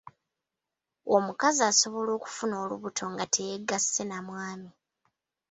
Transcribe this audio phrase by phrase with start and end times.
[1.15, 4.71] Omukazi asobola okufuna olubuto nga teyegasse na mwami.